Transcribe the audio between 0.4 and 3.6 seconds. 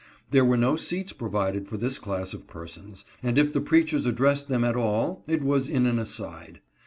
were no seats provided for this class of persons, and if